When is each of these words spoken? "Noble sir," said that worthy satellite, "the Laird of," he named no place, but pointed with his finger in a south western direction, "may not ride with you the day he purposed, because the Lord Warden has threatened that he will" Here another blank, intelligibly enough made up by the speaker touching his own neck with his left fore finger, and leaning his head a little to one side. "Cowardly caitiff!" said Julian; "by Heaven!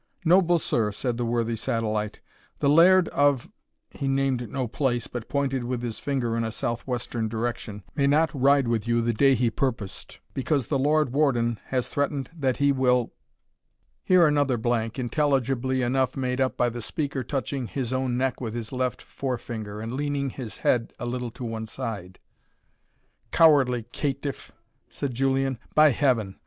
"Noble 0.25 0.57
sir," 0.57 0.91
said 0.91 1.17
that 1.17 1.25
worthy 1.25 1.55
satellite, 1.55 2.21
"the 2.57 2.67
Laird 2.67 3.07
of," 3.09 3.51
he 3.91 4.07
named 4.07 4.49
no 4.49 4.67
place, 4.67 5.05
but 5.05 5.29
pointed 5.29 5.63
with 5.63 5.83
his 5.83 5.99
finger 5.99 6.35
in 6.35 6.43
a 6.43 6.51
south 6.51 6.87
western 6.87 7.27
direction, 7.27 7.83
"may 7.93 8.07
not 8.07 8.33
ride 8.33 8.67
with 8.67 8.87
you 8.87 9.03
the 9.03 9.13
day 9.13 9.35
he 9.35 9.51
purposed, 9.51 10.19
because 10.33 10.65
the 10.69 10.79
Lord 10.79 11.13
Warden 11.13 11.59
has 11.65 11.87
threatened 11.87 12.31
that 12.35 12.57
he 12.57 12.71
will" 12.71 13.13
Here 14.03 14.25
another 14.25 14.57
blank, 14.57 14.97
intelligibly 14.97 15.83
enough 15.83 16.17
made 16.17 16.41
up 16.41 16.57
by 16.57 16.69
the 16.69 16.81
speaker 16.81 17.23
touching 17.23 17.67
his 17.67 17.93
own 17.93 18.17
neck 18.17 18.41
with 18.41 18.55
his 18.55 18.71
left 18.71 19.03
fore 19.03 19.37
finger, 19.37 19.79
and 19.81 19.93
leaning 19.93 20.31
his 20.31 20.57
head 20.65 20.93
a 20.97 21.05
little 21.05 21.29
to 21.29 21.45
one 21.45 21.67
side. 21.67 22.17
"Cowardly 23.31 23.83
caitiff!" 23.91 24.51
said 24.89 25.13
Julian; 25.13 25.59
"by 25.75 25.91
Heaven! 25.91 26.37